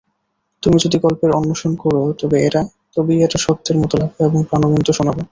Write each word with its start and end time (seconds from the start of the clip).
তুমি 0.63 0.77
যদি 0.83 0.97
গল্পের 0.99 1.31
অন্বেষণ 1.31 1.71
কর, 1.75 1.93
তবেই 2.93 3.19
এটা 3.25 3.37
সত্যের 3.37 3.77
মতো 3.77 3.95
লাগবে 3.97 4.21
এবং 4.25 4.39
প্রানবন্ত 4.43 4.87
শোনাবে। 4.91 5.21